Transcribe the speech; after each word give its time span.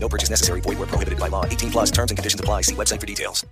No 0.00 0.08
purchase 0.08 0.30
necessary. 0.30 0.60
Void 0.60 0.78
where 0.78 0.86
prohibited 0.86 1.18
by 1.20 1.28
law. 1.28 1.44
18 1.44 1.70
plus 1.70 1.90
terms 1.90 2.10
and 2.10 2.18
conditions 2.18 2.40
apply. 2.40 2.62
See 2.62 2.74
website 2.74 3.00
for 3.00 3.06
details. 3.06 3.44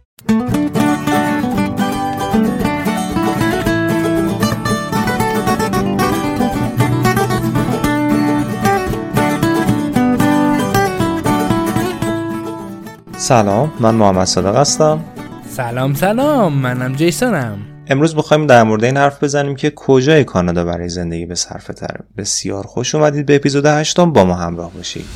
سلام 13.18 13.72
من 13.80 13.94
محمد 13.94 14.24
صادق 14.24 14.56
هستم 14.56 15.04
سلام 15.48 15.94
سلام 15.94 16.52
منم 16.52 16.94
جیسونم 16.94 17.58
امروز 17.86 18.16
می‌خوایم 18.16 18.46
در 18.46 18.62
مورد 18.62 18.84
این 18.84 18.96
حرف 18.96 19.22
بزنیم 19.22 19.56
که 19.56 19.72
کجای 19.76 20.24
کانادا 20.24 20.64
برای 20.64 20.88
زندگی 20.88 21.26
به 21.26 21.34
صرفه 21.34 21.72
تره 21.72 22.00
بسیار 22.16 22.66
خوش 22.66 22.94
اومدید 22.94 23.26
به 23.26 23.36
اپیزود 23.36 23.66
هشتم 23.66 24.12
با 24.12 24.24
ما 24.24 24.34
همراه 24.34 24.72
باشید 24.72 25.06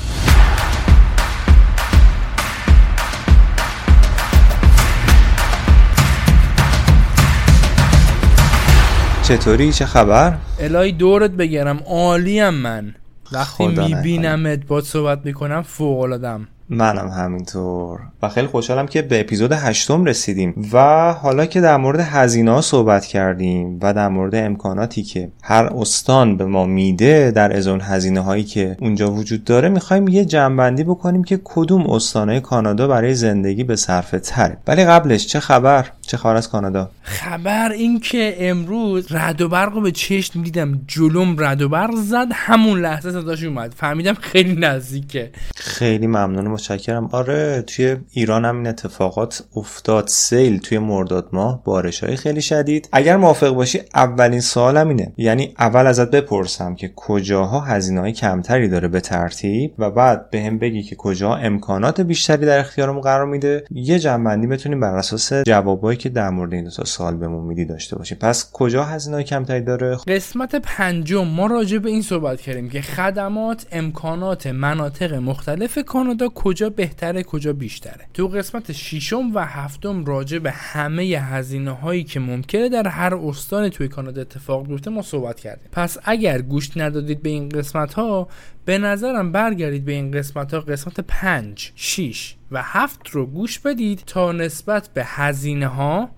چطوری؟ 9.30 9.73
چه 9.73 9.86
خبر؟ 9.86 10.34
الهی 10.60 10.92
دورت 10.92 11.30
بگیرم. 11.30 11.80
عالیم 11.86 12.48
من. 12.48 12.95
وقتی 13.32 13.66
میبینمت 13.66 14.66
با 14.66 14.80
صحبت 14.80 15.18
می‌کنم 15.24 15.62
فوق 15.62 16.00
العادم 16.00 16.48
منم 16.68 17.09
همینطور. 17.09 18.01
و 18.23 18.28
خیلی 18.28 18.46
خوشحالم 18.46 18.86
که 18.86 19.02
به 19.02 19.20
اپیزود 19.20 19.52
هشتم 19.52 20.04
رسیدیم. 20.04 20.70
و 20.73 21.12
حالا 21.12 21.46
که 21.46 21.60
در 21.60 21.76
مورد 21.76 22.01
هزینه 22.01 22.51
ها 22.51 22.60
صحبت 22.60 23.06
کردیم 23.06 23.78
و 23.82 23.95
در 23.95 24.08
مورد 24.08 24.34
امکاناتی 24.34 25.02
که 25.02 25.28
هر 25.42 25.64
استان 25.64 26.36
به 26.36 26.45
ما 26.45 26.66
میده 26.66 27.30
در 27.30 27.56
از 27.56 27.66
اون 27.66 27.80
هزینه 27.80 28.20
هایی 28.20 28.45
که 28.45 28.76
اونجا 28.80 29.12
وجود 29.12 29.45
داره 29.45 29.68
می‌خوایم 29.68 30.08
یه 30.08 30.24
جنبندی 30.24 30.84
بکنیم 30.84 31.24
که 31.24 31.40
کدوم 31.45 31.90
استانهای 31.90 32.40
کانادا 32.40 32.88
برای 32.88 33.14
زندگی 33.14 33.64
به 33.64 33.76
صرفه 33.76 34.18
تره 34.18 34.56
ولی 34.66 34.84
قبلش 34.84 35.26
چه 35.26 35.40
خبر؟ 35.40 35.86
چه 36.11 36.16
خبر 36.16 36.37
از 36.37 36.49
کانادا؟ 36.49 36.91
خبر 37.03 37.73
این 37.73 38.01
که 38.01 38.37
امروز 38.39 39.13
رد 39.13 39.41
و 39.41 39.49
برق 39.49 39.75
رو 39.75 39.80
به 39.80 39.93
چشم 39.93 40.43
دیدم. 40.43 40.80
جلوم 40.87 41.37
رد 41.39 41.63
و 41.63 41.69
برق 41.69 41.95
زد 41.95 42.27
همون 42.33 42.80
لحظه 42.80 43.11
صداش 43.11 43.45
اومد. 43.45 43.75
فهمیدم 43.77 44.15
خیلی 44.15 44.57
نزدیکه. 44.57 45.31
خیلی 45.57 46.07
ممنون 46.07 46.49
متشکرم. 46.49 47.09
آره 47.13 47.63
توی 47.63 47.97
ایران 48.11 48.45
هم 48.45 48.57
این 48.57 48.66
اتفاقات 48.66 49.43
افتاد. 49.57 50.07
سیل 50.09 50.59
توی 50.59 50.79
مرداد 50.79 51.29
ماه 51.33 51.65
بارش 51.65 52.05
های 52.05 52.16
خیلی 52.16 52.43
شدید. 52.43 52.88
اگر 52.93 53.16
موافق 53.16 53.51
باشی 53.51 53.81
اولین 53.95 54.41
سوالم 54.41 54.88
اینه. 54.88 55.13
یعنی 55.16 55.55
اول 55.59 55.87
ازت 55.87 56.11
بپرسم 56.11 56.75
که 56.75 56.93
کجاها 56.97 57.61
هزینه 57.61 58.01
های 58.01 58.13
کمتری 58.13 58.69
داره 58.69 58.88
به 58.88 59.01
ترتیب 59.01 59.75
و 59.79 59.91
بعد 59.91 60.31
به 60.31 60.43
هم 60.43 60.59
بگی 60.59 60.83
که 60.83 60.97
کجا 60.97 61.35
امکانات 61.35 62.01
بیشتری 62.01 62.47
در 62.47 62.59
اختیارمون 62.59 63.01
قرار 63.01 63.27
میده. 63.27 63.65
یه 63.71 63.99
جنبندی 63.99 64.47
بتونیم 64.47 64.81
بر 64.81 64.97
اساس 64.97 65.33
جوابایی 65.33 66.00
که 66.00 66.09
در 66.09 66.31
مورد 66.31 66.53
این 66.53 66.65
دو 66.65 66.70
تا 66.70 66.84
سال 66.84 67.16
بهمون 67.16 67.44
میدی 67.44 67.65
داشته 67.65 67.97
باشیم. 67.97 68.19
پس 68.20 68.50
کجا 68.53 68.84
هزینه 68.84 69.22
کمتری 69.22 69.60
داره؟ 69.60 69.97
قسمت 69.97 70.54
پنجم 70.54 71.25
ما 71.25 71.47
راجع 71.47 71.78
به 71.78 71.91
این 71.91 72.03
صحبت 72.03 72.41
کردیم 72.41 72.69
که 72.69 72.82
خدمات 72.82 73.66
امکانات 73.72 74.47
مناطق 74.47 75.14
مختلف 75.14 75.78
کانادا 75.86 76.28
کجا 76.28 76.70
بهتره 76.70 77.22
کجا 77.22 77.52
بیشتره. 77.52 78.06
تو 78.14 78.28
قسمت 78.28 78.72
ششم 78.72 79.34
و 79.34 79.38
هفتم 79.38 80.04
راجع 80.04 80.38
به 80.38 80.50
همه 80.50 81.02
هزینه 81.02 81.70
هایی 81.70 82.04
که 82.04 82.20
ممکنه 82.20 82.69
در 82.69 82.88
هر 82.88 83.14
استان 83.14 83.69
توی 83.69 83.88
کانادا 83.88 84.20
اتفاق 84.20 84.66
بیفته 84.66 84.91
ما 84.91 85.02
صحبت 85.02 85.41
کردیم. 85.41 85.69
پس 85.72 85.98
اگر 86.04 86.42
گوش 86.42 86.76
ندادید 86.76 87.22
به 87.22 87.28
این 87.28 87.48
قسمت 87.48 87.94
ها 87.94 88.28
به 88.65 88.78
نظرم 88.78 89.32
برگردید 89.32 89.84
به 89.84 89.93
این 89.93 90.10
قسمت 90.10 90.54
ها 90.54 90.60
قسمت 90.60 91.00
5 91.00 91.72
6 91.76 92.34
و 92.50 92.62
7 92.62 93.09
رو 93.10 93.26
گوش 93.26 93.59
بدید 93.59 94.03
تا 94.06 94.32
نسبت 94.32 94.88
به 94.94 95.04
هزینه 95.04 95.66
ها 95.66 96.10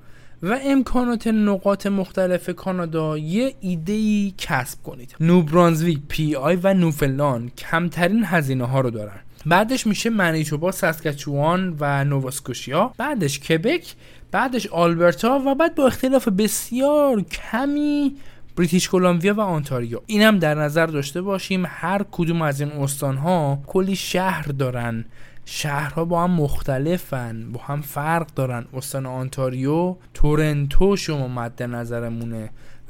و 0.43 0.59
امکانات 0.63 1.27
نقاط 1.27 1.87
مختلف 1.87 2.51
کانادا 2.51 3.19
یه 3.19 3.55
ایده 3.61 4.31
کسب 4.31 4.83
کنید. 4.83 5.17
نوبرانزویک 5.21 5.99
پی 6.09 6.35
آی 6.35 6.59
و 6.63 6.75
نوفلان 6.75 7.51
کمترین 7.59 8.25
هزینه 8.25 8.65
ها 8.65 8.81
رو 8.81 8.91
دارن. 8.91 9.21
بعدش 9.47 9.87
میشه 9.87 10.11
منیتوبا 10.11 10.73
ساسکاچوان 10.73 11.77
و 11.81 12.05
نوواسکوشیا 12.05 12.93
بعدش 12.99 13.41
کبک 13.41 13.95
بعدش 14.31 14.67
آلبرتا 14.67 15.43
و 15.47 15.55
بعد 15.55 15.75
با 15.75 15.87
اختلاف 15.87 16.29
بسیار 16.29 17.23
کمی 17.23 18.17
بریتیش 18.57 18.89
کلمبیا 18.89 19.35
و 19.35 19.41
آنتاریو. 19.41 20.01
اینم 20.07 20.39
در 20.39 20.55
نظر 20.55 20.87
داشته 20.87 21.23
باشیم 21.23 21.65
هر 21.67 22.05
کدوم 22.11 22.43
از 22.43 22.61
این 22.61 22.73
استانها 22.73 23.63
کلی 23.67 23.97
شهر 23.97 24.43
دارن. 24.43 25.05
شهرها 25.45 26.05
با 26.05 26.25
هم 26.25 26.31
مختلفن 26.31 27.53
با 27.53 27.61
هم 27.61 27.81
فرق 27.81 28.27
دارن. 28.35 28.65
استان 28.75 29.07
آنتاریو 29.07 29.97
تورنتو 30.15 30.97
شما 30.97 31.29
مد 31.29 31.63
نظرمونه. 31.63 32.51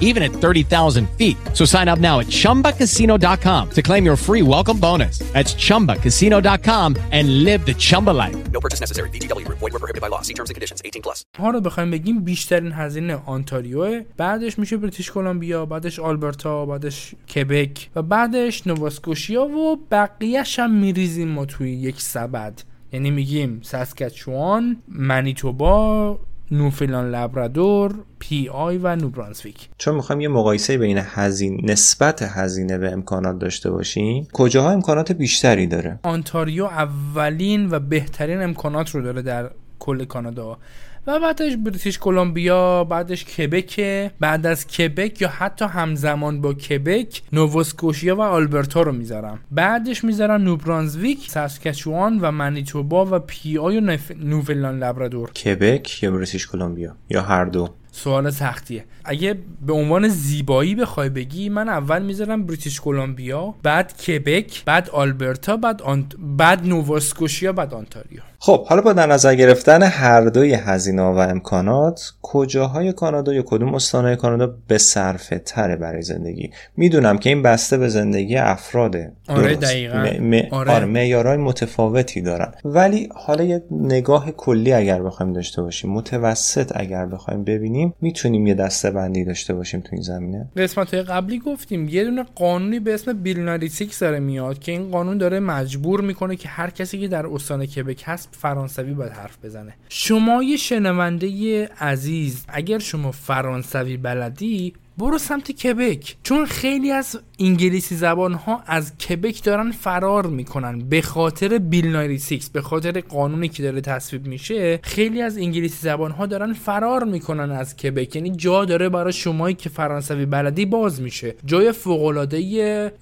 even 0.00 0.22
at 0.22 0.30
30,000 0.30 1.06
feet. 1.18 1.36
So 1.52 1.66
sign 1.66 1.88
up 1.88 1.98
now 1.98 2.20
at 2.20 2.28
chumbacasino.com 2.28 3.70
to 3.70 3.82
claim 3.82 4.06
your 4.06 4.16
free 4.16 4.42
welcome 4.42 4.78
bonus. 4.80 5.18
That's 5.34 5.54
chumbacasino.com 5.54 6.96
and 7.10 7.44
live 7.44 7.66
the 7.66 7.74
Chumba 7.74 8.10
life. 8.10 8.36
No 8.52 8.60
purchase 8.60 8.80
necessary. 8.80 9.10
VGW 9.10 9.44
Group. 9.44 9.58
Void 9.58 9.72
were 9.72 9.80
prohibited 9.80 10.00
by 10.00 10.08
law. 10.08 10.22
See 10.22 10.34
terms 10.34 10.50
and 10.50 10.54
conditions. 10.54 10.80
18 10.84 11.02
plus. 11.02 11.24
ها 11.38 11.50
رو 11.50 11.60
بخوایم 11.60 11.90
بگیم 11.90 12.20
بیشترین 12.24 12.72
هزینه 12.72 13.18
آنتاریوه 13.26 14.02
بعدش 14.16 14.58
میشه 14.58 14.76
بریتیش 14.76 15.10
کلمبیا 15.10 15.66
بعدش 15.66 15.98
آلبرتا 15.98 16.66
بعدش 16.66 17.14
کبک 17.34 17.88
و 17.96 18.02
بعدش 18.02 18.66
نواسکوشیا 18.66 19.44
و 19.44 19.76
بقیهش 19.90 20.58
هم 20.58 20.70
میریزیم 20.70 21.28
ما 21.28 21.44
توی 21.44 21.72
یک 21.72 22.00
سبد 22.00 22.62
یعنی 22.92 23.10
میگیم 23.10 23.60
ساسکاچوان 23.62 24.82
منیتوبا 24.88 26.18
نوفلان 26.50 27.10
لبرادور 27.10 27.94
پی 28.18 28.48
آی 28.48 28.78
و 28.78 28.96
نوبرانسویک 28.96 29.68
چون 29.78 29.94
می‌خوایم 29.94 30.20
یه 30.20 30.28
مقایسه 30.28 30.78
بین 30.78 30.98
هزینه 31.00 31.72
نسبت 31.72 32.22
هزینه 32.22 32.78
به 32.78 32.92
امکانات 32.92 33.38
داشته 33.38 33.70
باشیم 33.70 34.28
کجاها 34.32 34.70
امکانات 34.70 35.12
بیشتری 35.12 35.66
داره؟ 35.66 35.98
آنتاریو 36.02 36.64
اولین 36.64 37.70
و 37.70 37.80
بهترین 37.80 38.42
امکانات 38.42 38.90
رو 38.90 39.02
داره 39.02 39.22
در 39.22 39.50
کل 39.78 40.04
کانادا. 40.04 40.58
و 41.06 41.20
بعدش 41.20 41.56
بریتیش 41.56 41.98
کلمبیا 41.98 42.84
بعدش 42.84 43.24
کبک 43.24 43.80
بعد 44.20 44.46
از 44.46 44.66
کبک 44.66 45.22
یا 45.22 45.28
حتی 45.28 45.64
همزمان 45.64 46.40
با 46.40 46.54
کبک 46.54 47.22
نووسکوشیا 47.32 48.16
و 48.16 48.20
آلبرتا 48.20 48.82
رو 48.82 48.92
می‌ذارم. 48.92 49.38
بعدش 49.50 50.04
می‌ذارم 50.04 50.42
نوبرانزویک 50.42 51.30
ساسکاچوان 51.30 52.18
و 52.20 52.30
منیتوبا 52.30 53.06
و 53.10 53.18
پی 53.18 53.58
آی 53.58 53.78
و 53.78 53.80
نف... 53.80 54.10
نوفلان 54.10 54.78
لبرادور 54.78 55.30
کبک 55.30 56.02
یا 56.02 56.10
بریتیش 56.10 56.46
کلمبیا؟ 56.46 56.96
یا 57.10 57.22
هر 57.22 57.44
دو؟ 57.44 57.68
سوال 57.94 58.30
سختیه. 58.30 58.84
اگه 59.04 59.34
به 59.66 59.72
عنوان 59.72 60.08
زیبایی 60.08 60.74
بخوای 60.74 61.08
بگی 61.08 61.48
من 61.48 61.68
اول 61.68 62.02
می‌ذارم 62.02 62.46
بریتیش 62.46 62.80
کلمبیا 62.80 63.54
بعد 63.62 63.96
کبک 64.02 64.64
بعد 64.64 64.90
آلبرتا 64.90 65.56
بعد 65.56 65.82
آنت... 65.82 66.06
بعد 66.18 66.66
نوواسکوشیا 66.66 67.52
بعد 67.52 67.74
آنتاریو. 67.74 68.20
خب 68.38 68.66
حالا 68.66 68.82
با 68.82 68.92
در 68.92 69.06
نظر 69.06 69.34
گرفتن 69.34 69.82
هر 69.82 70.20
دوی 70.20 70.54
هزینه 70.54 71.02
و 71.02 71.16
امکانات 71.16 72.12
کجاهای 72.22 72.92
کانادا 72.92 73.34
یا 73.34 73.42
کدوم 73.46 73.74
استانهای 73.74 74.16
کانادا 74.16 74.54
به 74.68 74.78
صرفه 74.78 75.38
تره 75.38 75.76
برای 75.76 76.02
زندگی؟ 76.02 76.50
می‌دونم 76.76 77.18
که 77.18 77.28
این 77.30 77.42
بسته 77.42 77.76
به 77.76 77.88
زندگی 77.88 78.36
افراده 78.36 79.12
آره 79.28 79.56
دقیقا. 79.56 79.98
م... 79.98 80.36
م... 80.36 80.40
آره. 80.50 80.70
آره 80.70 80.84
معیارهای 80.84 81.36
متفاوتی 81.36 82.20
دارن. 82.20 82.52
ولی 82.64 83.08
حالا 83.14 83.44
یه 83.44 83.62
نگاه 83.70 84.30
کلی 84.30 84.72
اگر 84.72 85.02
بخوایم 85.02 85.32
داشته 85.32 85.62
باشیم 85.62 85.90
متوسط 85.90 86.72
اگر 86.74 87.06
بخوایم 87.06 87.44
ببینیم 87.44 87.83
می‌تونیم 88.00 88.46
یه 88.46 88.54
دسته 88.54 88.90
بندی 88.90 89.24
داشته 89.24 89.54
باشیم 89.54 89.80
تو 89.80 89.88
این 89.92 90.02
زمینه؟ 90.02 90.48
قسمت 90.56 90.94
قبلی 90.94 91.38
گفتیم 91.38 91.88
یه 91.88 92.04
دونه 92.04 92.22
قانونی 92.34 92.80
به 92.80 92.94
اسم 92.94 93.12
بیل 93.12 93.40
96 93.40 93.94
داره 94.00 94.20
میاد 94.20 94.58
که 94.58 94.72
این 94.72 94.90
قانون 94.90 95.18
داره 95.18 95.40
مجبور 95.40 96.00
می‌کنه 96.00 96.36
که 96.36 96.48
هر 96.48 96.70
کسی 96.70 97.00
که 97.00 97.08
در 97.08 97.26
استان 97.26 97.66
کبک 97.66 98.02
هست 98.06 98.28
فرانسوی 98.32 98.94
باید 98.94 99.12
حرف 99.12 99.44
بزنه. 99.44 99.74
شما 99.88 100.42
یه 100.42 100.56
شنونده 100.56 101.68
عزیز 101.80 102.44
اگر 102.48 102.78
شما 102.78 103.12
فرانسوی 103.12 103.96
بلدی 103.96 104.72
برو 104.98 105.18
سمت 105.18 105.52
کبک. 105.52 106.16
چون 106.22 106.46
خیلی 106.46 106.90
از 106.90 107.20
انگلیسی 107.38 107.94
زبان 107.96 108.34
ها 108.34 108.62
از 108.66 108.98
کبک 108.98 109.44
دارن 109.44 109.70
فرار 109.70 110.26
می‌کنن. 110.26 110.78
به 110.78 111.02
خاطر 111.02 111.58
بیل 111.58 111.96
96 111.96 112.48
به 112.52 112.62
خاطر 112.62 113.00
قانونی 113.00 113.48
که 113.48 113.62
داره 113.62 113.80
تصویب 113.80 114.26
میشه 114.26 114.80
خیلی 114.82 115.22
از 115.22 115.38
انگلیسی 115.38 115.76
زبان 115.80 116.10
ها 116.10 116.26
دارن 116.26 116.52
فرار 116.52 117.04
می‌کنن 117.04 117.50
از 117.50 117.76
کبک. 117.76 118.16
یعنی 118.16 118.30
جا 118.30 118.64
داره 118.64 118.88
برای 118.88 119.12
شمایی 119.12 119.54
که 119.54 119.68
فرانسوی 119.68 120.26
بلدی 120.26 120.66
باز 120.66 121.00
میشه. 121.00 121.34
جای 121.44 121.72
فوق 121.72 122.04
العاده 122.04 122.92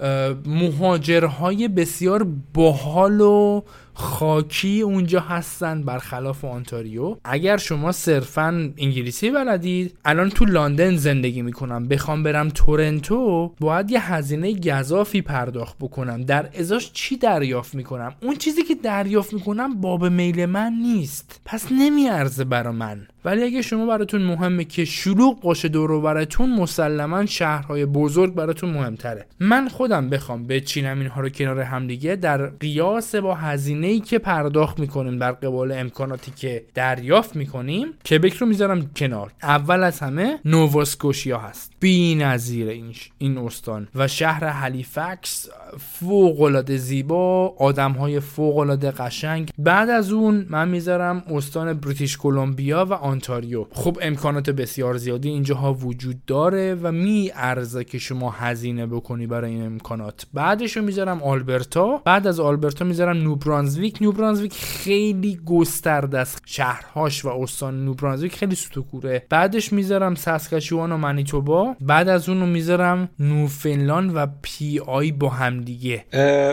مهاجرهای 0.47 1.69
بسیار 1.69 2.27
باحال 2.55 3.21
و 3.21 3.63
خاکی 3.95 4.81
اونجا 4.81 5.21
هستن 5.21 5.83
برخلاف 5.83 6.45
آنتاریو. 6.45 7.17
اگر 7.25 7.57
شما 7.57 7.93
صرفا 7.93 8.73
انگلیسی 8.79 9.31
بلدید 9.31 9.99
الان 10.05 10.31
تو 10.31 10.45
لندن 10.45 10.97
زندگی 10.97 11.43
می‌کنم. 11.43 11.89
بخوام 11.89 12.23
برم 12.23 12.49
تورنتو 12.49 13.55
باید 13.61 13.91
یه 13.91 14.13
هزینه 14.13 14.55
گذافی 14.55 15.23
پرداخت 15.23 15.77
بکنم. 15.81 16.23
در 16.23 16.49
ازاش 16.59 16.93
چی 16.93 17.17
دریافت 17.17 17.75
می‌کنم؟ 17.75 18.15
اون 18.23 18.37
چیزی 18.37 18.63
که 18.63 18.75
دریافت 18.75 19.33
می‌کنم 19.33 19.81
باب 19.81 20.05
میل 20.07 20.47
من 20.47 20.73
نیست. 20.73 21.41
پس 21.45 21.67
نمیارزه 21.73 22.45
برا 22.45 22.73
من. 22.73 23.07
ولی 23.25 23.43
اگه 23.43 23.63
شما 23.63 23.87
براتون 23.87 24.23
مهمه 24.23 24.65
که 24.65 24.85
شلوغ 24.85 25.41
باشه 25.41 25.69
دور 25.69 26.01
براتون 26.01 26.51
مسلما 26.51 27.27
شهرهای 27.27 27.87
بزرگ 27.87 28.35
براتون 28.35 28.71
مهمتره. 28.71 29.27
من 29.41 29.69
خودم 29.69 30.11
بخوام 30.11 30.47
بچینم 30.47 30.99
اینها 30.99 31.21
رو 31.21 31.29
کنار 31.29 31.61
همدیگه 31.61 32.17
در 32.17 32.47
قیاس 32.47 33.15
با 33.15 33.35
هزینه 33.35 33.87
ای 33.87 34.01
که 34.01 34.19
پرداخت 34.19 34.79
می‌کنیم 34.79 35.19
در 35.19 35.33
قبال 35.33 35.73
امکاناتی 35.73 36.33
که 36.37 36.65
دریافت 36.75 37.37
می‌کنیم 37.37 37.87
کبک 38.11 38.35
رو 38.35 38.47
می‌ذارم 38.47 38.91
کنار. 38.97 39.33
اول 39.43 39.83
از 39.83 40.01
همه 40.01 40.39
نوواسکوشیا 40.45 41.39
هست. 41.39 41.73
بی 41.81 42.15
نظیر 42.15 42.69
این, 42.69 42.93
این 43.19 43.39
استان. 43.39 43.89
و 43.95 44.09
شهر 44.09 44.45
هلیفکس 44.45 45.49
فوق 45.79 46.41
العاده 46.41 46.77
زیبا 46.77 47.55
آدم 47.59 47.93
های 47.93 48.21
فوق 48.21 48.59
العاده 48.59 48.91
قشنگ. 48.91 49.51
بعد 49.59 49.91
از 49.91 50.13
اون 50.13 50.47
من 50.49 50.69
می‌ذارم 50.69 51.23
استان 51.31 51.73
بریتیش 51.73 52.17
کلمبیا 52.17 52.85
و 52.85 52.93
آنتاریو. 53.13 53.67
خب 53.73 53.99
امکانات 54.03 54.51
بسیار 54.51 54.97
زیادی 54.97 55.29
اینجاها 55.29 55.75
وجود 55.75 56.25
داره 56.27 56.75
و 56.83 56.93
می 56.93 57.31
ارزه 57.35 57.85
که 57.85 57.99
شما 57.99 58.31
هزینه 58.31 58.87
بکنی 58.87 59.27
برای 59.27 59.51
این 59.51 59.63
امکانات. 59.63 60.27
بعدش 60.35 60.77
رو 60.77 60.85
می‌ذارم 60.85 61.23
آلبرتا. 61.23 62.03
بعد 62.05 62.27
از 62.27 62.41
آلبرتا 62.41 62.85
می‌ذارم 62.85 63.17
نوبرانزویک. 63.17 64.03
نوبرانزویک 64.03 64.55
خیلی 64.55 65.41
گسترده 65.47 66.19
است 66.19 66.43
شهرهاش 66.47 67.25
و 67.25 67.29
استان 67.29 67.85
نوبرانزویک. 67.85 68.37
خیلی 68.37 68.55
سوت 68.55 68.79
و 68.79 68.87
کوره 68.87 69.27
بعدش 69.31 69.73
می‌ذارم 69.73 70.15
ساسکاچوان 70.15 70.93
و 70.93 70.97
منیتوبا. 70.97 71.77
بعد 71.81 72.09
از 72.09 72.29
اون 72.29 72.41
رو 72.41 72.47
می‌ذارم 72.47 73.09
نوفنلان 73.19 74.11
و 74.15 74.27
پی 74.43 74.79
آی 74.79 75.13
با 75.13 75.29
هم 75.29 75.61
دیگه. 75.61 76.05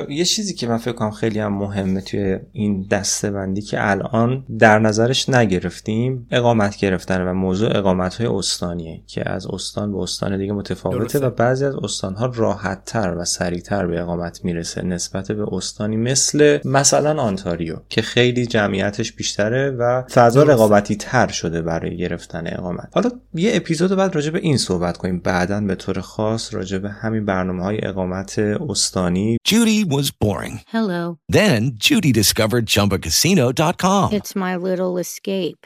یه 0.09 0.25
چیزی 0.25 0.53
که 0.53 0.67
من 0.67 0.77
فکر 0.77 0.93
کنم 0.93 1.11
خیلی 1.11 1.39
هم 1.39 1.53
مهمه 1.53 2.01
توی 2.01 2.39
این 2.53 2.87
دسته 2.91 3.31
بندی 3.31 3.61
که 3.61 3.89
الان 3.91 4.45
در 4.59 4.79
نظرش 4.79 5.29
نگرفتیم 5.29 6.27
اقامت 6.49 6.77
گرفتن 6.77 7.27
و 7.27 7.33
موضوع 7.33 7.77
اقامت 7.77 8.15
های 8.15 8.27
استانیه 8.27 9.01
که 9.07 9.29
از 9.29 9.47
استان 9.47 9.91
به 9.91 9.97
استان 9.97 10.37
دیگه 10.37 10.53
متفاوته 10.53 10.99
درسته. 10.99 11.19
و 11.19 11.29
بعضی 11.29 11.65
از 11.65 11.75
استان 11.75 12.15
ها 12.15 12.25
راحت 12.25 12.85
تر 12.85 13.15
و 13.17 13.25
سریعتر 13.25 13.87
به 13.87 14.01
اقامت 14.01 14.45
می‌رسه 14.45 14.81
نسبت 14.81 15.31
به 15.31 15.53
استانی 15.53 15.97
مثل 15.97 16.59
مثلا 16.65 17.21
آنتاریو 17.21 17.75
که 17.89 18.01
خیلی 18.01 18.45
جمعیتش 18.45 19.13
بیشتره 19.13 19.71
و 19.71 20.01
فضا 20.01 20.43
رقابتی 20.43 20.95
تر 20.95 21.27
شده 21.27 21.61
برای 21.61 21.97
گرفتن 21.97 22.43
اقامت 22.45 22.89
حالا 22.93 23.09
یه 23.33 23.51
اپیزود 23.53 23.95
بعد 23.95 24.15
راجع 24.15 24.31
به 24.31 24.39
این 24.39 24.57
صحبت 24.57 24.97
کنیم 24.97 25.19
بعدا 25.19 25.61
به 25.61 25.75
طور 25.75 26.01
خاص 26.01 26.53
راجع 26.53 26.77
به 26.77 26.89
همین 26.89 27.25
برنامه 27.25 27.63
های 27.63 27.85
اقامت 27.85 28.39
استانی 28.39 29.37
Judy 29.47 29.83
was 29.95 30.11
boring 30.23 30.59
Hello. 30.67 31.17
Then 31.31 31.61
Judy 31.75 32.11
discovered 32.11 32.65
chumbacasino.com 32.65 34.05
It's 34.11 34.35
my 34.35 34.55
little 34.55 34.97
escape. 34.97 35.65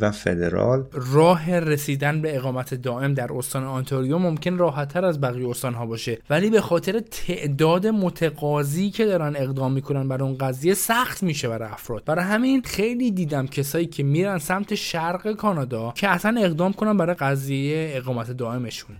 و 0.00 0.10
فدرال. 0.10 0.84
راه 0.92 1.58
رسیدن 1.58 2.22
به 2.22 2.36
اقامت 2.36 2.74
دائم 2.74 3.14
در 3.14 3.32
استان 3.32 3.64
آنتاریو 3.64 4.18
ممکن 4.18 4.58
راحتتر 4.58 5.04
از 5.04 5.20
بقیه 5.20 5.48
استانها 5.48 5.86
باشه. 5.86 6.18
ولی 6.30 6.50
به 6.50 6.60
خاطر 6.60 7.00
تعداد 7.00 7.86
متقاضی 7.86 8.90
که 8.90 9.04
دارن 9.04 9.36
اقدام 9.36 9.72
می‌کنن 9.72 10.08
برای 10.08 10.28
اون 10.28 10.38
قضیه 10.38 10.74
سخت 10.74 11.22
میشه 11.22 11.48
برای 11.48 11.68
افراد. 11.68 12.04
برای 12.04 12.24
همین 12.24 12.62
خیلی 12.62 13.10
دیدم 13.10 13.46
کسایی 13.46 13.86
که 13.86 14.02
میرن 14.02 14.38
سمت 14.38 14.74
شرق 14.74 15.32
کانادا 15.32 15.92
که 15.96 16.08
اصلا 16.08 16.40
اقدام 16.40 16.72
کنن 16.72 16.96
برای 16.96 17.14
قضیه 17.14 17.92
اقامت 17.94 18.30
دائمشون. 18.30 18.96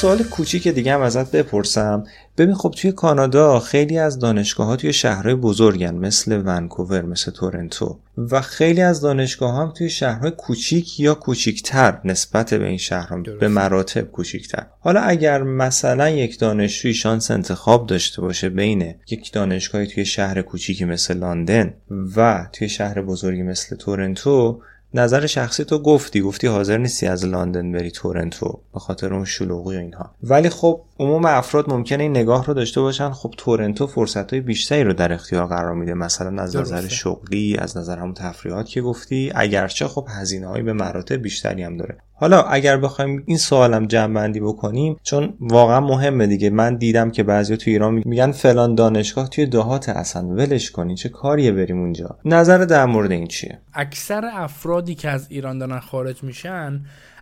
سوال 0.00 0.22
کوچیک 0.22 0.68
دیگه 0.68 0.94
هم 0.94 1.00
ازت 1.00 1.30
بپرسم. 1.30 2.04
ببین 2.38 2.54
خب 2.54 2.74
توی 2.76 2.92
کانادا 2.92 3.60
خیلی 3.60 3.98
از 3.98 4.18
دانشگاه 4.18 4.66
ها 4.66 4.76
توی 4.76 4.92
شهرهای 4.92 5.34
بزرگن 5.34 5.94
مثل 5.94 6.42
ونکوور 6.46 7.02
مثل 7.02 7.30
تورنتو. 7.30 7.98
و 8.16 8.40
خیلی 8.40 8.82
از 8.82 9.00
دانشگاه 9.00 9.56
هم 9.56 9.72
توی 9.78 9.90
شهرهای 9.90 10.30
کوچیک 10.30 11.00
یا 11.00 11.14
کوچیکتر 11.14 12.00
نسبت 12.04 12.54
به 12.54 12.66
این 12.66 12.78
شهرها 12.78 13.22
به 13.40 13.48
مراتب 13.48 14.02
کوچیکتر. 14.02 14.66
حالا 14.80 15.00
اگر 15.00 15.42
مثلا 15.42 16.10
یک 16.10 16.38
دانشجوی 16.38 16.94
شانس 16.94 17.30
انتخاب 17.30 17.86
داشته 17.86 18.22
باشه 18.22 18.48
بین 18.48 18.94
یک 19.10 19.32
دانشگاهی 19.32 19.86
توی 19.86 20.04
شهر 20.04 20.42
کوچیکی 20.42 20.84
مثل 20.84 21.16
لندن 21.16 21.74
و 22.16 22.48
توی 22.52 22.68
شهر 22.68 23.02
بزرگی 23.02 23.42
مثل 23.42 23.76
تورنتو 23.76 24.60
نظر 24.94 25.26
شخصی 25.26 25.64
تو 25.64 25.78
گفتی 25.78 26.20
گفتی 26.20 26.46
حاضر 26.46 26.78
نیستی 26.78 27.06
از 27.06 27.24
لندن 27.24 27.72
بری 27.72 27.90
تورنتو 27.90 28.60
به 28.74 28.80
خاطر 28.80 29.14
اون 29.14 29.24
شلوغی 29.24 29.76
و 29.76 29.80
اینها. 29.80 30.10
ولی 30.22 30.48
خب 30.48 30.80
عموم 31.00 31.24
افراد 31.24 31.70
ممکنه 31.70 32.02
این 32.02 32.10
نگاه 32.10 32.46
رو 32.46 32.54
داشته 32.54 32.80
باشن. 32.80 33.10
خب 33.10 33.34
تورنتو 33.36 33.86
فرصت 33.86 34.32
های 34.32 34.40
بیشتری 34.40 34.84
رو 34.84 34.92
در 34.92 35.12
اختیار 35.12 35.46
قرار 35.46 35.74
میده. 35.74 35.94
مثلا 35.94 36.42
از 36.42 36.56
نظر 36.56 36.88
شغلی 36.88 37.56
از 37.56 37.76
نظر 37.76 37.98
همون 37.98 38.14
تفریحات 38.14 38.68
که 38.68 38.80
گفتی. 38.80 39.32
اگرچه 39.34 39.88
خب 39.88 40.06
هزینه 40.10 40.46
هایی 40.46 40.62
به 40.62 40.72
مراتب 40.72 41.16
بیشتری 41.16 41.62
هم 41.62 41.76
داره. 41.76 41.98
حالا 42.12 42.42
اگر 42.42 42.76
بخوایم 42.76 43.22
این 43.26 43.38
سوالم 43.38 43.86
جمع 43.86 44.14
بندی 44.14 44.40
بکنیم 44.40 44.96
چون 45.02 45.34
واقعا 45.40 45.80
مهمه 45.80 46.26
دیگه. 46.26 46.50
من 46.50 46.76
دیدم 46.76 47.10
که 47.10 47.22
بعضیا 47.22 47.56
تو 47.56 47.70
ایران 47.70 48.02
میگن 48.04 48.32
فلان 48.32 48.74
دانشگاه 48.74 49.28
توی 49.28 49.46
دهات 49.46 49.88
اصلا. 49.88 50.28
ولش 50.28 50.70
کنین. 50.70 50.96
چه 50.96 51.08
کاریه 51.08 51.52
بریم 51.52 51.80
اونجا؟ 51.80 52.18
نظر 52.24 52.58
در 52.58 52.86
مورد 52.86 53.10
این 53.10 53.26
چیه؟ 53.26 53.60
اکثر 53.74 54.30
افرادی 54.32 54.94
که 54.94 55.10
از 55.10 55.26
ایران 55.30 55.58
دارن 55.58 55.80
خارج 55.80 56.22
میشن 56.22 56.80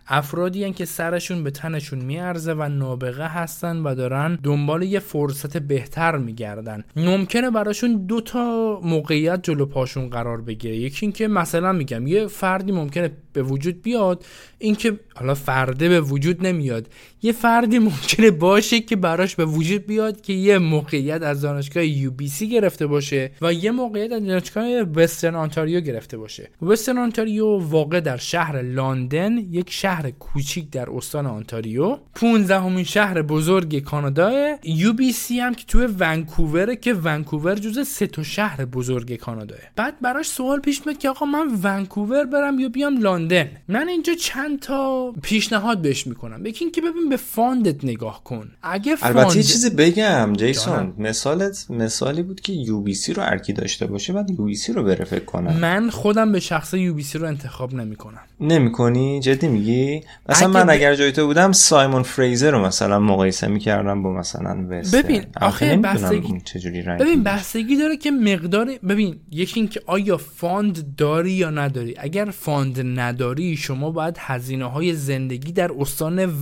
افرادی 0.09 0.63
هن 0.63 0.73
که 0.73 0.85
سرشون 0.85 1.43
به 1.43 1.51
تنشون 1.51 1.99
میارزه 1.99 2.53
و 2.53 2.69
نابغه 2.69 3.27
هستن 3.27 3.77
و 3.77 3.95
دارن 3.95 4.39
دنبال 4.43 4.83
یه 4.83 4.99
فرصت 4.99 5.57
بهتر 5.57 6.17
میگردن. 6.17 6.83
ممکنه 6.95 7.51
براشون 7.51 8.05
دو 8.05 8.21
تا 8.21 8.79
موقعیت 8.83 9.43
جلو 9.43 9.65
پاشون 9.65 10.09
قرار 10.09 10.41
بگیره. 10.41 10.77
یکی 10.77 11.05
اینکه 11.05 11.27
مثلا 11.27 11.71
میگم 11.71 12.07
یه 12.07 12.27
فردی 12.27 12.71
ممکنه 12.71 13.11
به 13.33 13.43
وجود 13.43 13.81
بیاد 13.81 14.25
اینکه 14.59 14.99
حالا 15.15 15.33
فرده 15.33 15.89
به 15.89 16.01
وجود 16.01 16.47
نمیاد. 16.47 16.87
یه 17.21 17.31
فردی 17.31 17.79
ممکنه 17.89 18.31
باشه 18.31 18.79
که 18.79 18.95
براش 18.95 19.35
به 19.35 19.45
وجود 19.45 19.85
بیاد 19.85 20.21
که 20.21 20.33
یه 20.33 20.57
موقعیت 20.57 21.21
از 21.21 21.41
دانشگاه 21.41 21.85
UBC 21.85 22.49
گرفته 22.49 22.87
باشه 22.87 23.31
و 23.41 23.53
یه 23.53 23.71
موقعیت 23.71 24.11
از 24.11 24.25
دانشگاه 24.25 24.81
وسترن 24.81 25.35
آنتاریو 25.35 25.79
گرفته 25.79 26.17
باشه. 26.17 26.49
وسترن 26.61 26.97
آنتاریو 26.97 27.57
واقع 27.57 27.99
در 27.99 28.17
شهر 28.17 28.61
لندن 28.61 29.37
یک 29.37 29.71
شهر 29.71 29.98
کوچیک 30.07 30.69
در 30.69 30.89
استان 30.89 31.25
آنتاریو. 31.25 31.97
15 32.15 32.59
همین 32.59 32.83
شهر 32.83 33.21
بزرگ 33.21 33.79
کانادا 33.79 34.57
UBC 34.63 35.39
هم 35.39 35.53
که 35.53 35.63
توی 35.67 35.87
ونکووره 35.99 36.75
که 36.75 36.93
ونکوور 36.93 37.55
جز 37.55 37.87
سه 37.87 38.07
تا 38.07 38.23
شهر 38.23 38.65
بزرگ 38.65 39.15
کانادا. 39.15 39.55
بعد 39.75 39.99
براش 40.01 40.27
سوال 40.27 40.59
پیش 40.59 40.81
میاد 40.85 40.97
که 40.97 41.09
آقا 41.09 41.25
من 41.25 41.47
ونکوور 41.63 42.25
برم 42.25 42.59
یا 42.59 42.69
بیام 42.69 42.97
لندن؟ 42.97 43.49
من 43.67 43.87
اینجا 43.87 44.13
چند 44.13 44.59
تا 44.59 45.11
پیشنهاد 45.21 45.81
بهش 45.81 46.07
می‌کنم. 46.07 46.45
یکی 46.45 46.65
اینکه 46.65 46.81
ببین 46.81 47.09
به 47.09 47.17
fund 47.17 47.71
ت 47.71 47.85
نگاه 47.85 48.23
کن. 48.23 48.51
اگه 48.63 48.95
fund... 48.95 49.17
البته 49.17 49.37
یه 49.37 49.43
چیزی 49.43 49.69
بگم 49.69 50.33
جیسون. 50.33 50.93
مثالت 50.97 51.65
مثالی 51.71 52.23
بود 52.23 52.41
که 52.41 52.53
UBC 52.53 53.13
رو 53.13 53.23
ارکی 53.23 53.53
داشته 53.53 53.85
باشه 53.85 54.13
بعد 54.13 54.29
UBC 54.29 54.73
رو 54.73 54.83
بره 54.83 55.05
فکر 55.05 55.25
کنم. 55.25 55.53
من 55.53 55.89
خودم 55.89 56.31
به 56.31 56.39
شخص 56.39 56.73
UBC 56.73 57.17
رو 57.17 57.27
انتخاب 57.27 57.73
نمی‌کنم. 57.73 58.21
نمی‌کنی؟ 58.41 59.19
جدی 59.19 59.47
میگی؟ 59.47 59.88
مثلا 60.29 60.47
من. 60.47 60.69
اگر 60.69 60.95
جای 60.95 61.11
تو 61.11 61.27
بودم 61.27 61.51
سایمون 61.51 62.03
فریزر 62.03 62.51
رو 62.51 62.65
مثلا 62.65 62.99
مقایسه 62.99 63.47
می‌کردم 63.47 64.03
با 64.03 64.13
مثلا 64.13 64.67
وست 64.69 64.95
ببین 64.95 65.25
آخه 65.41 65.77
بستگی 65.77 66.41
چجوری 66.45 66.81
ببین 66.81 67.23
بستگی 67.23 67.77
داره 67.77 67.97
که 67.97 68.11
مقدار 68.11 68.69
ببین 68.89 69.19
یکی 69.31 69.59
اینکه 69.59 69.81
آیا 69.85 70.17
fund 70.17 70.95
داری 70.95 71.31
یا 71.31 71.49
نداری. 71.49 71.95
اگر 71.97 72.25
fund 72.25 72.99
نداری 72.99 73.57
شما 73.57 73.91
باید 73.91 74.15
هزینه 74.19 74.65
های 74.65 74.93
زندگی 74.93 75.51
در 75.51 75.71
استان 75.79 76.33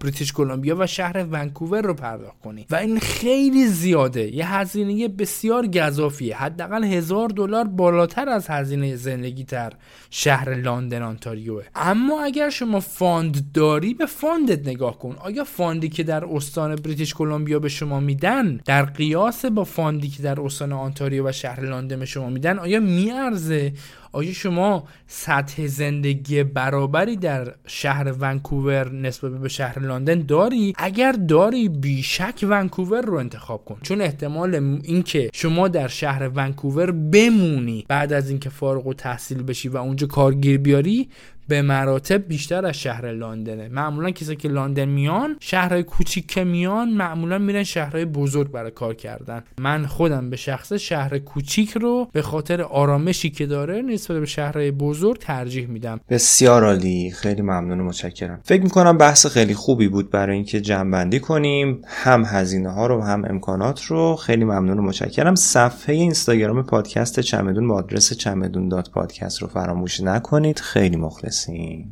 بریتیش 0.00 0.32
کلمبیا 0.32 0.76
و 0.78 0.86
شهر 0.86 1.24
ونکوور 1.30 1.82
رو 1.82 1.94
پرداخت 1.94 2.40
کنی. 2.40 2.66
و 2.70 2.76
این 2.76 3.00
خیلی 3.00 3.66
زیاده. 3.66 4.36
یه 4.36 4.54
هزینه 4.54 5.08
بسیار 5.08 5.66
گزافیه. 5.66 6.36
حداقل 6.36 6.84
هزار 6.84 7.28
دلار 7.28 7.64
بالاتر 7.64 8.28
از 8.28 8.48
هزینه 8.48 8.96
زندگی 8.96 9.44
در 9.44 9.72
شهر 10.10 10.54
لندن 10.54 11.02
آنتاریوه. 11.02 11.64
اما 11.74 12.22
اگر 12.24 12.50
شما 12.50 12.80
fund 12.82 13.52
داری 13.52 13.94
به 13.94 14.06
fund 14.06 14.56
ت 14.56 14.68
نگاه 14.68 14.98
کن. 14.98 15.16
آیا 15.20 15.44
fund 15.44 15.79
ی 15.79 15.88
که 15.88 16.02
در 16.02 16.24
استان 16.24 16.76
بریتیش 16.76 17.14
کلمبیا 17.14 17.58
به 17.58 17.68
شما 17.68 18.00
میدن 18.00 18.60
در 18.64 18.84
قیاس 18.84 19.44
با 19.44 19.64
fund 19.64 19.99
ی 19.99 20.08
که 20.08 20.22
در 20.22 20.40
استان 20.40 20.72
آنتاریو 20.72 21.28
و 21.28 21.32
شهر 21.32 21.60
لندن 21.60 21.98
به 21.98 22.04
شما 22.04 22.28
میدن 22.30 22.58
آیا 22.58 22.80
میارزه؟ 22.80 23.72
آیا 24.12 24.32
شما 24.32 24.84
سطح 25.06 25.66
زندگی 25.66 26.42
برابری 26.42 27.16
در 27.16 27.54
شهر 27.66 28.12
ونکوور 28.20 28.92
نسبت 28.92 29.32
به 29.32 29.48
شهر 29.48 29.78
لندن 29.78 30.20
داری؟ 30.20 30.72
اگر 30.76 31.12
داری 31.12 31.68
بیشک 31.68 32.44
ونکوور 32.48 33.00
رو 33.02 33.14
انتخاب 33.14 33.64
کن. 33.64 33.78
چون 33.82 34.00
احتمال 34.00 34.54
اینکه 34.82 35.30
شما 35.32 35.68
در 35.68 35.88
شهر 35.88 36.28
ونکوور 36.28 36.90
بمونی 36.90 37.84
بعد 37.88 38.12
از 38.12 38.30
اینکه 38.30 38.50
فارغ 38.50 38.86
و 38.86 38.94
تحصیل 38.94 39.42
بشی 39.42 39.68
و 39.68 39.76
اونجا 39.76 40.06
کارگیر 40.06 40.58
بیاری 40.58 41.08
به 41.48 41.62
مراتب 41.62 42.28
بیشتر 42.28 42.66
از 42.66 42.74
شهر 42.74 43.12
لندنه. 43.12 43.68
معمولا 43.68 44.10
کسی 44.10 44.36
که 44.36 44.48
لندن 44.48 44.84
میان 44.84 45.36
شهرهای 45.40 45.82
کوچیک 45.82 46.26
که 46.26 46.44
میان 46.44 46.90
معمولا 46.90 47.38
میرن 47.38 47.62
شهرهای 47.62 48.04
بزرگ 48.04 48.50
برای 48.50 48.70
کار 48.70 48.94
کردن. 48.94 49.42
من 49.60 49.86
خودم 49.86 50.30
به 50.30 50.36
شخص 50.36 50.72
شهر 50.72 51.18
کوچیک 51.18 51.70
رو 51.70 52.08
به 52.12 52.22
خاطر 52.22 52.62
آرامشی 52.62 53.30
که 53.30 53.46
داره 53.46 53.82
نسبت 53.82 54.16
به 54.16 54.26
شهرهای 54.26 54.70
بزرگ 54.70 55.18
ترجیح 55.18 55.66
میدم. 55.66 56.00
بسیار 56.08 56.64
عالی. 56.64 57.10
خیلی 57.10 57.42
ممنون 57.42 57.80
و 57.80 57.84
متشکرم. 57.84 58.40
فکر 58.44 58.62
می‌کنم 58.62 58.98
بحث 58.98 59.26
خیلی 59.26 59.54
خوبی 59.54 59.88
بود 59.88 60.10
برای 60.10 60.36
اینکه 60.36 60.60
جمعبندی 60.60 61.20
کنیم. 61.20 61.82
هم 61.86 62.24
هزینه 62.26 62.72
ها 62.72 62.86
رو 62.86 63.02
هم 63.02 63.24
امکانات 63.24 63.82
رو. 63.82 64.16
خیلی 64.16 64.44
ممنون 64.44 64.78
و 64.78 64.82
متشکرم. 64.82 65.34
صفحه 65.34 65.94
اینستاگرام 65.94 66.62
پادکست 66.62 67.20
چمدون 67.20 67.68
با 67.68 67.74
آدرس 67.74 68.12
چمدون 68.12 68.68
دات 68.68 68.90
پادکست 68.90 69.42
رو 69.42 69.48
فراموش 69.48 70.00
نکنید. 70.00 70.58
خیلی 70.58 70.96
مخلص. 70.96 71.41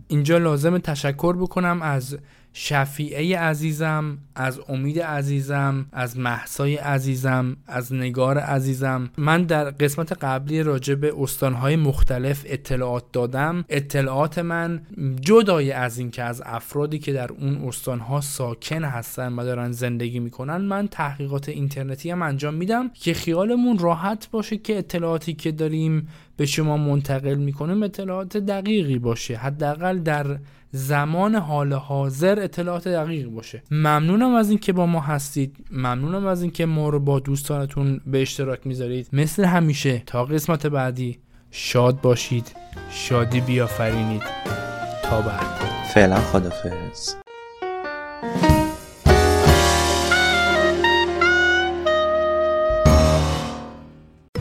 اینجا 0.08 0.38
لازم 0.38 0.78
تشکر 0.78 1.36
بکنم 1.36 1.82
از 1.82 2.18
شفیعه 2.52 3.38
عزیزم 3.38 4.18
از 4.34 4.60
امید 4.68 5.00
عزیزم 5.00 5.86
از 5.92 6.18
محسای 6.18 6.76
عزیزم 6.76 7.56
از 7.66 7.92
نگار 7.94 8.38
عزیزم. 8.38 9.10
من 9.18 9.42
در 9.42 9.64
قسمت 9.70 10.12
قبلی 10.12 10.62
راجع 10.62 10.94
به 10.94 11.14
استانهای 11.18 11.76
مختلف 11.76 12.42
اطلاعات 12.46 13.04
دادم. 13.12 13.64
اطلاعات 13.68 14.38
من 14.38 14.82
جدای 15.20 15.72
از 15.72 15.98
اینکه 15.98 16.22
از 16.22 16.42
افرادی 16.46 16.98
که 16.98 17.12
در 17.12 17.32
اون 17.32 17.68
استانها 17.68 18.20
ساکن 18.20 18.84
هستن 18.84 19.32
و 19.32 19.44
دارن 19.44 19.72
زندگی 19.72 20.20
می‌کنن 20.20 20.56
من 20.56 20.88
تحقیقات 20.88 21.48
اینترنتی 21.48 22.10
هم 22.10 22.22
انجام 22.22 22.54
میدم 22.54 22.90
که 22.94 23.14
خیالمون 23.14 23.78
راحت 23.78 24.28
باشه 24.30 24.56
که 24.56 24.78
اطلاعاتی 24.78 25.34
که 25.34 25.52
داریم 25.52 26.08
به 26.36 26.46
شما 26.46 26.76
منتقل 26.76 27.34
می‌کنیم 27.34 27.82
اطلاعات 27.82 28.36
دقیقی 28.36 28.98
باشه. 28.98 29.36
حداقل 29.36 29.98
در 29.98 30.38
زمان 30.72 31.34
حال 31.34 31.72
حاضر 31.72 32.38
اطلاعات 32.42 32.88
دقیق 32.88 33.28
باشه. 33.28 33.62
ممنونم 33.70 34.34
از 34.34 34.50
اینکه 34.50 34.72
با 34.72 34.86
ما 34.86 35.00
هستید. 35.00 35.56
ممنونم 35.70 36.26
از 36.26 36.42
اینکه 36.42 36.66
ما 36.66 36.88
رو 36.88 37.00
با 37.00 37.20
دوستانتون 37.20 38.00
به 38.06 38.22
اشتراک 38.22 38.66
می‌ذارید. 38.66 39.08
مثل 39.12 39.44
همیشه 39.44 40.02
تا 40.06 40.24
قسمت 40.24 40.66
بعدی 40.66 41.18
شاد 41.50 42.00
باشید 42.00 42.56
شادی 42.90 43.40
بیافرینید. 43.40 44.22
تا 45.02 45.20
بعد. 45.20 45.46
فعلا 45.94 46.16
خدافظ. 46.16 47.14